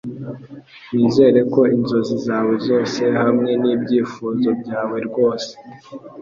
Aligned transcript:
Nizere 0.93 1.39
ko 1.53 1.61
inzozi 1.75 2.15
zawe 2.25 2.53
zose 2.67 3.01
hamwe 3.21 3.51
n'ibyifuzo 3.63 4.49
byawe 4.61 4.97
rwose 5.07 5.51